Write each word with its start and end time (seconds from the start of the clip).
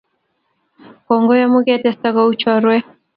Kongoi 1.05 1.43
amu 1.45 1.59
ketesta 1.65 2.07
kou 2.15 2.31
chorwet 2.41 2.85